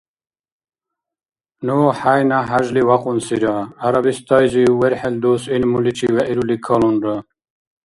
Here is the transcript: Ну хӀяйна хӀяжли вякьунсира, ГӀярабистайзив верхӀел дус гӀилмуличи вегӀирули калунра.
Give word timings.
Ну 1.65 1.77
хӀяйна 1.97 2.39
хӀяжли 2.47 2.81
вякьунсира, 2.89 3.55
ГӀярабистайзив 3.79 4.71
верхӀел 4.81 5.15
дус 5.21 5.43
гӀилмуличи 5.51 6.07
вегӀирули 6.15 6.55
калунра. 6.65 7.15